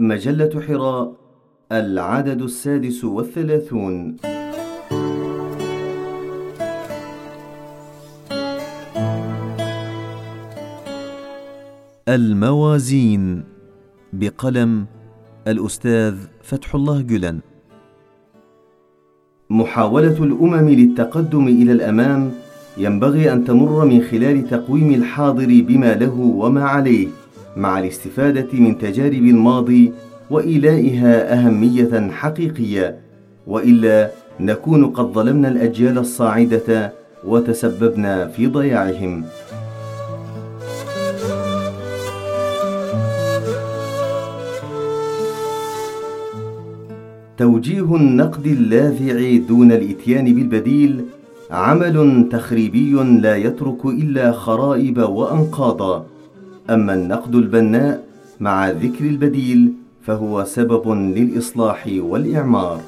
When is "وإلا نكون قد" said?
33.46-35.04